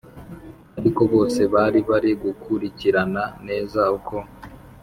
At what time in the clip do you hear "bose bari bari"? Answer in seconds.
1.13-2.11